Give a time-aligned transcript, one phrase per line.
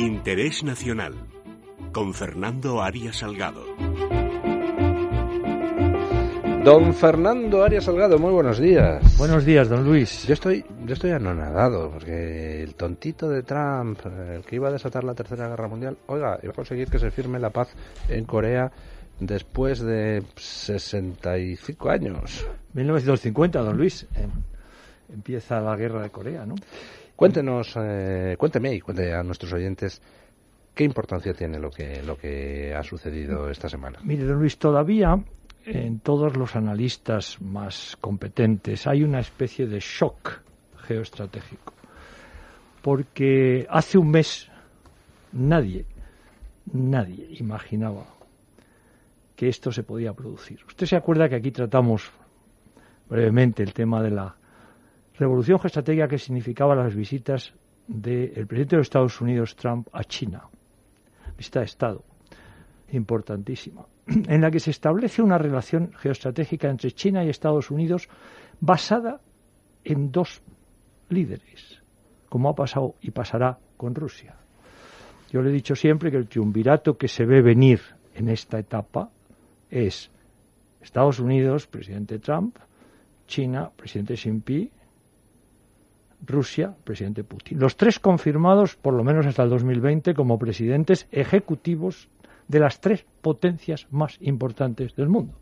[0.00, 1.12] Interés Nacional
[1.92, 3.62] con Fernando Arias Salgado.
[6.64, 9.18] Don Fernando Arias Salgado, muy buenos días.
[9.18, 10.26] Buenos días, don Luis.
[10.26, 15.04] Yo estoy, yo estoy anonadado, porque el tontito de Trump, el que iba a desatar
[15.04, 17.68] la Tercera Guerra Mundial, oiga, iba a conseguir que se firme la paz
[18.08, 18.72] en Corea
[19.18, 22.46] después de 65 años.
[22.72, 24.06] 1950, don Luis.
[24.16, 24.26] Eh,
[25.12, 26.54] empieza la guerra de Corea, ¿no?
[27.20, 30.00] Cuéntenos, eh, cuénteme y cuente a nuestros oyentes
[30.74, 33.98] qué importancia tiene lo que, lo que ha sucedido esta semana.
[34.02, 35.22] Mire, don Luis, todavía
[35.66, 40.40] en todos los analistas más competentes hay una especie de shock
[40.78, 41.74] geoestratégico.
[42.80, 44.48] Porque hace un mes
[45.32, 45.84] nadie,
[46.72, 48.06] nadie imaginaba
[49.36, 50.60] que esto se podía producir.
[50.66, 52.10] Usted se acuerda que aquí tratamos
[53.10, 54.39] brevemente el tema de la
[55.20, 57.52] revolución geoestratégica que significaba las visitas
[57.86, 60.44] del presidente de Estados Unidos, Trump, a China.
[61.36, 62.02] Visita de Estado,
[62.92, 68.08] importantísima, en la que se establece una relación geoestratégica entre China y Estados Unidos
[68.60, 69.20] basada
[69.84, 70.40] en dos
[71.10, 71.82] líderes,
[72.30, 74.36] como ha pasado y pasará con Rusia.
[75.30, 77.80] Yo le he dicho siempre que el triunvirato que se ve venir
[78.14, 79.10] en esta etapa
[79.70, 80.10] es
[80.80, 82.56] Estados Unidos, presidente Trump,
[83.26, 84.79] China, presidente Xi Jinping,
[86.26, 87.58] Rusia, presidente Putin.
[87.58, 92.08] Los tres confirmados, por lo menos hasta el 2020, como presidentes ejecutivos
[92.48, 95.34] de las tres potencias más importantes del mundo.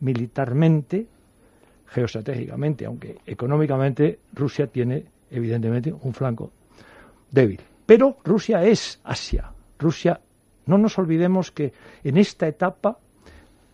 [0.00, 1.06] Militarmente,
[1.86, 6.50] geoestratégicamente, aunque económicamente Rusia tiene evidentemente un flanco
[7.30, 7.60] débil.
[7.86, 9.50] Pero Rusia es Asia.
[9.78, 10.20] Rusia,
[10.66, 11.72] no nos olvidemos que
[12.04, 12.98] en esta etapa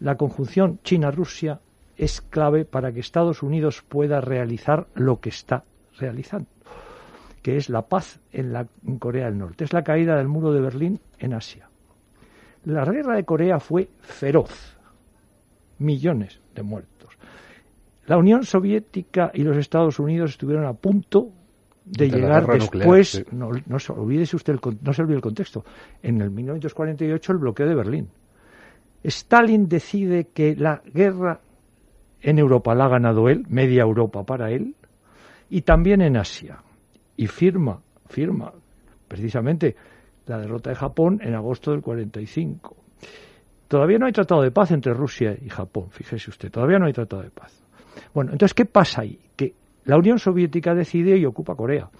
[0.00, 1.60] la conjunción China-Rusia
[1.96, 5.64] es clave para que Estados Unidos pueda realizar lo que está
[6.02, 6.48] realizando,
[7.42, 8.66] que es la paz en, la,
[8.98, 9.64] Corea del Norte.
[9.64, 11.68] Es la caída del muro de Berlín en Asia.
[12.64, 14.76] La guerra de Corea fue feroz,
[15.78, 17.16] millones de muertos.
[18.06, 21.30] La Unión Soviética y los Estados Unidos estuvieron a punto
[21.84, 25.64] de, llegar después, no, no, se olvide usted el, no se olvide el contexto,
[26.02, 28.08] en el 1948 el bloqueo de Berlín.
[29.04, 31.40] Stalin decide que la guerra
[32.20, 34.76] en Europa la ha ganado él, media Europa para él,
[35.52, 36.58] y también en Asia.
[37.14, 38.50] Y firma, firma
[39.06, 39.76] precisamente
[40.26, 42.74] la derrota de Japón en agosto del 45.
[43.68, 46.94] Todavía no hay tratado de paz entre Rusia y Japón, fíjese usted, todavía no hay
[46.94, 47.52] tratado de paz.
[48.14, 49.18] Bueno, entonces, ¿qué pasa ahí?
[49.36, 49.52] Que
[49.84, 51.90] la Unión Soviética decide y ocupa Corea.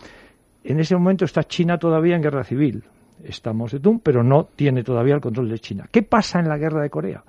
[0.64, 2.82] En ese momento está China todavía en guerra civil.
[3.22, 5.86] Estamos de Tum, pero no tiene todavía el control de China.
[5.90, 7.22] ¿Qué pasa en la guerra de Corea?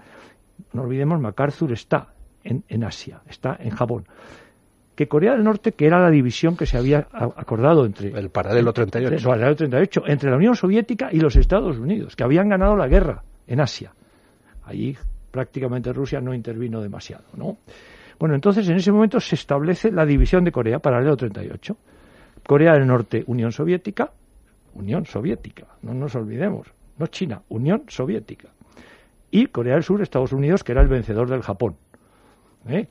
[0.72, 2.08] No olvidemos, MacArthur está
[2.46, 4.06] en Asia, está en Japón
[4.96, 8.10] que Corea del Norte, que era la división que se había acordado entre...
[8.10, 9.16] El paralelo 38.
[9.16, 12.88] el paralelo 38, entre la Unión Soviética y los Estados Unidos, que habían ganado la
[12.88, 13.92] guerra en Asia.
[14.66, 14.96] Allí
[15.32, 17.58] prácticamente Rusia no intervino demasiado, ¿no?
[18.20, 21.76] Bueno, entonces en ese momento se establece la división de Corea, paralelo 38.
[22.46, 24.12] Corea del Norte, Unión Soviética,
[24.76, 26.68] Unión Soviética, no nos olvidemos,
[26.98, 28.50] no China, Unión Soviética.
[29.32, 31.76] Y Corea del Sur, Estados Unidos, que era el vencedor del Japón.
[32.68, 32.88] ¿eh?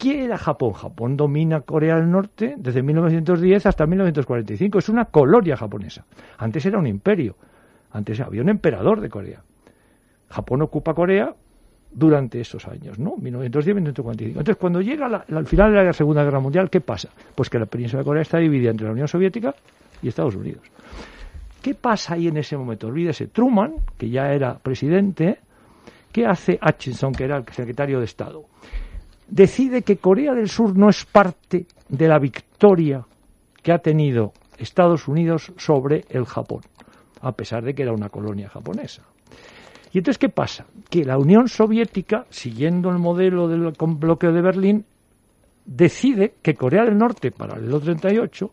[0.00, 0.72] ¿Quién era Japón?
[0.72, 4.78] Japón domina Corea del Norte desde 1910 hasta 1945.
[4.78, 6.06] Es una colonia japonesa.
[6.38, 7.36] Antes era un imperio.
[7.92, 9.42] Antes había un emperador de Corea.
[10.30, 11.34] Japón ocupa Corea
[11.92, 13.16] durante esos años, ¿no?
[13.16, 14.26] 1910-1945.
[14.28, 17.10] Entonces, cuando llega al final de la Segunda Guerra Mundial, ¿qué pasa?
[17.34, 19.54] Pues que la península de Corea está dividida entre la Unión Soviética
[20.00, 20.62] y Estados Unidos.
[21.60, 22.86] ¿Qué pasa ahí en ese momento?
[22.86, 25.40] Olvídese, Truman, que ya era presidente,
[26.10, 28.44] ¿qué hace Hutchinson, que era el secretario de Estado?
[29.30, 33.04] Decide que Corea del Sur no es parte de la victoria
[33.62, 36.60] que ha tenido Estados Unidos sobre el Japón,
[37.22, 39.02] a pesar de que era una colonia japonesa.
[39.92, 40.66] Y entonces, ¿qué pasa?
[40.88, 44.84] Que la Unión Soviética, siguiendo el modelo del bloqueo de Berlín,
[45.64, 48.50] decide que Corea del Norte, para el 38,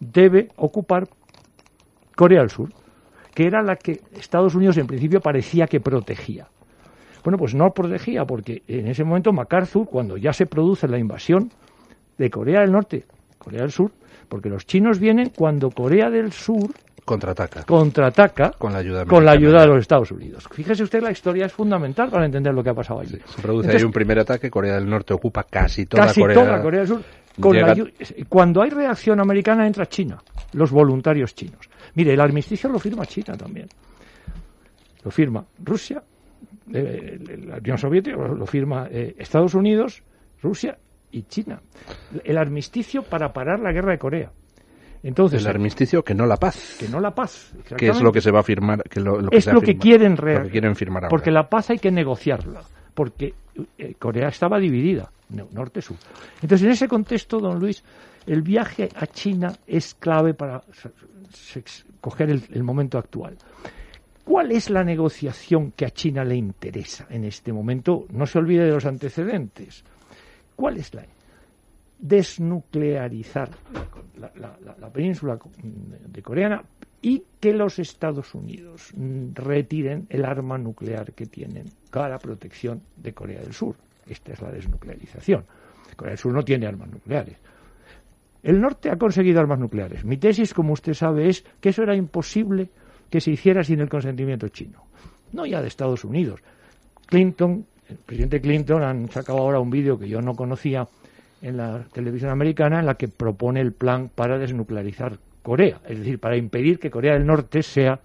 [0.00, 1.08] debe ocupar
[2.16, 2.72] Corea del Sur,
[3.34, 6.48] que era la que Estados Unidos en principio parecía que protegía.
[7.26, 11.50] Bueno, pues no protegía porque en ese momento MacArthur, cuando ya se produce la invasión
[12.16, 13.04] de Corea del Norte,
[13.36, 13.90] Corea del Sur,
[14.28, 16.70] porque los chinos vienen cuando Corea del Sur
[17.04, 20.46] contraataca, contraataca con la ayuda, con la ayuda de los Estados Unidos.
[20.52, 23.18] Fíjese usted, la historia es fundamental para entender lo que ha pasado allí.
[23.24, 26.62] se produce ahí un primer ataque, Corea del Norte ocupa casi toda casi Corea, toda
[26.62, 27.02] Corea del Sur.
[28.28, 31.68] cuando hay reacción americana entra China, los voluntarios chinos.
[31.96, 33.66] Mire, el armisticio lo firma China también.
[35.02, 36.00] Lo firma Rusia,
[36.68, 40.02] la Unión Soviética lo firma eh, Estados Unidos,
[40.42, 40.76] Rusia
[41.12, 41.60] y China.
[42.24, 44.32] El armisticio para parar la guerra de Corea.
[45.02, 46.76] Entonces, el armisticio que no la paz.
[46.80, 47.52] Que no la paz.
[47.76, 48.82] Que es lo que se va a firmar.
[48.82, 51.10] Que lo, es que lo, que quieren lo que quieren firmar ahora.
[51.10, 52.62] Porque la paz hay que negociarla.
[52.92, 53.34] Porque
[53.78, 55.10] eh, Corea estaba dividida,
[55.52, 55.96] norte-sur.
[56.42, 57.84] Entonces, en ese contexto, don Luis,
[58.26, 60.62] el viaje a China es clave para
[62.00, 63.36] coger el, momento actual.
[64.26, 68.06] ¿Cuál es la negociación que a China le interesa en este momento?
[68.10, 69.84] No se olvide de los antecedentes.
[70.56, 71.06] ¿Cuál es la?
[72.00, 73.50] Desnuclearizar
[74.18, 76.60] la, península de coreana
[77.00, 78.90] y que los Estados Unidos
[79.32, 83.76] retiren el arma nuclear que tienen para protección de Corea del Sur.
[84.08, 85.44] Esta es la desnuclearización.
[85.94, 87.36] Corea del Sur no tiene armas nucleares.
[88.42, 90.04] El norte ha conseguido armas nucleares.
[90.04, 92.70] Mi tesis, como usted sabe, es que eso era imposible
[93.10, 94.82] que se hiciera sin el consentimiento chino.
[95.32, 96.40] No ya de Estados Unidos.
[97.06, 100.86] Clinton, el presidente Clinton, han sacado ahora un vídeo que yo no conocía
[101.42, 106.18] en la televisión americana en la que propone el plan para desnuclearizar Corea, es decir,
[106.18, 108.00] para impedir que Corea del Norte sea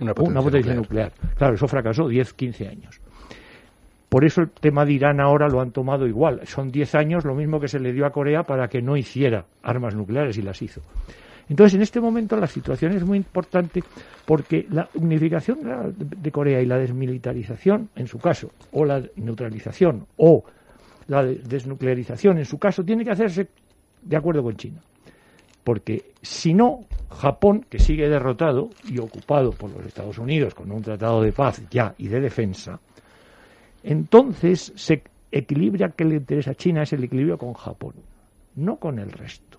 [0.00, 1.12] una potencia, nuclear.
[1.36, 3.00] Claro, eso fracasó 10, 15 años.
[4.08, 6.40] Por eso el tema de Irán ahora lo han tomado igual.
[6.46, 9.44] Son 10 años lo mismo que se le dio a Corea para que no hiciera
[9.62, 10.80] armas nucleares y las hizo.
[11.48, 13.82] Entonces, en este momento la situación es muy importante
[14.24, 20.44] porque la unificación de Corea y la desmilitarización, en su caso, o la neutralización o
[21.08, 23.46] la desnuclearización, en su caso, tiene que hacerse
[24.02, 24.80] de acuerdo con China.
[25.62, 30.82] Porque si no, Japón, que sigue derrotado y ocupado por los Estados Unidos con un
[30.82, 32.78] tratado de paz ya y de defensa,
[33.82, 37.94] entonces se equilibra que le interesa a China es el equilibrio con Japón,
[38.56, 39.55] no con el resto.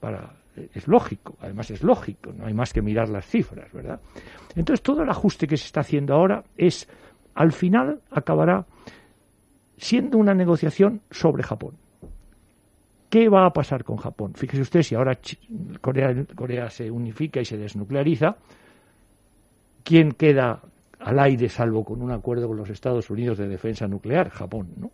[0.00, 0.32] Para,
[0.74, 4.00] es lógico, además es lógico, no hay más que mirar las cifras, ¿verdad?
[4.56, 6.88] Entonces todo el ajuste que se está haciendo ahora es,
[7.34, 8.64] al final acabará
[9.76, 11.74] siendo una negociación sobre Japón.
[13.08, 14.34] ¿Qué va a pasar con Japón?
[14.34, 15.18] Fíjese usted, si ahora
[15.80, 18.36] Corea, Corea se unifica y se desnucleariza,
[19.82, 20.60] ¿quién queda
[21.00, 24.90] al aire, salvo con un acuerdo con los Estados Unidos de defensa nuclear, Japón, ¿no?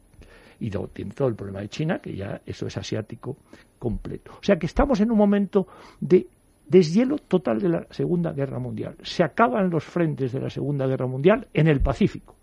[0.60, 3.36] Y tiene todo el problema de China, que ya eso es asiático
[3.78, 4.32] completo.
[4.40, 5.66] O sea que estamos en un momento
[6.00, 6.26] de
[6.66, 8.96] deshielo total de la Segunda Guerra Mundial.
[9.02, 12.34] Se acaban los frentes de la Segunda Guerra Mundial en el Pacífico.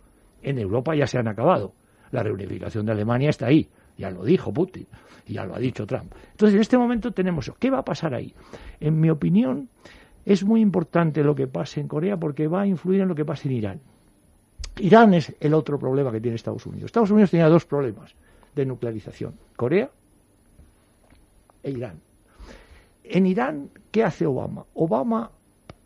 [0.41, 1.73] En Europa ya se han acabado.
[2.11, 3.67] La reunificación de Alemania está ahí.
[3.97, 4.87] Ya lo dijo Putin
[5.27, 6.13] ya lo ha dicho Trump.
[6.31, 8.33] Entonces, en este momento tenemos ¿Qué va a pasar ahí?
[8.79, 9.69] En mi opinión,
[10.25, 13.25] es muy importante lo que pase en Corea porque va a influir en lo que
[13.25, 13.79] pase en Irán.
[14.79, 16.85] Irán es el otro problema que tiene Estados Unidos.
[16.85, 18.13] Estados Unidos tenía dos problemas
[18.55, 19.89] de nuclearización, Corea
[21.61, 21.99] e Irán.
[23.03, 24.65] En Irán, ¿qué hace Obama?
[24.73, 25.29] Obama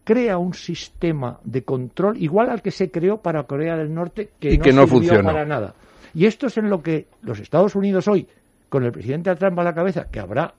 [0.04, 4.54] crea un sistema de control igual al que se creó para Corea del Norte que
[4.54, 5.76] y no, que no para nada.
[6.14, 8.28] Y esto es en lo que los Estados Unidos hoy,
[8.70, 10.54] con el presidente Trump a la cabeza, que habrá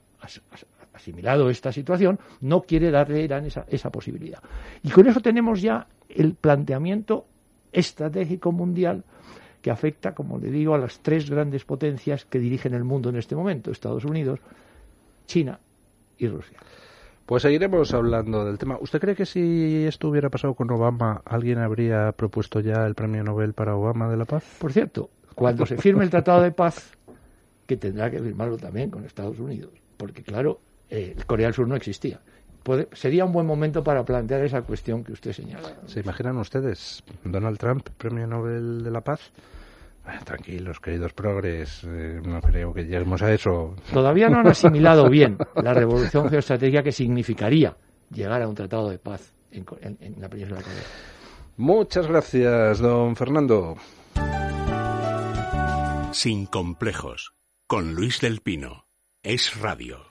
[0.93, 4.39] asimilado esta situación, no quiere darle a Irán esa, esa posibilidad.
[4.83, 7.25] Y con eso tenemos ya el planteamiento
[7.71, 9.03] estratégico mundial
[9.61, 13.17] que afecta, como le digo, a las tres grandes potencias que dirigen el mundo en
[13.17, 14.39] este momento, Estados Unidos,
[15.27, 15.59] China
[16.17, 16.59] y Rusia.
[17.25, 18.77] Pues seguiremos hablando del tema.
[18.81, 23.23] ¿Usted cree que si esto hubiera pasado con Obama, alguien habría propuesto ya el premio
[23.23, 24.43] Nobel para Obama de la paz?
[24.59, 26.91] Por cierto, cuando se firme el Tratado de Paz,
[27.67, 31.75] que tendrá que firmarlo también con Estados Unidos, porque claro, eh, Corea del Sur no
[31.75, 32.19] existía.
[32.93, 35.75] Sería un buen momento para plantear esa cuestión que usted señala.
[35.85, 39.31] ¿Se imaginan ustedes Donald Trump, Premio Nobel de la Paz?
[40.25, 43.75] tranquilos, queridos progres, eh, no creo que lleguemos a eso.
[43.93, 47.75] Todavía no han asimilado bien la revolución geoestratégica que significaría
[48.11, 50.83] llegar a un tratado de paz en, en la península de Corea.
[51.57, 53.75] Muchas gracias, don Fernando.
[56.11, 57.33] Sin complejos,
[57.67, 58.85] con Luis del Pino.
[59.21, 60.08] Es Radio.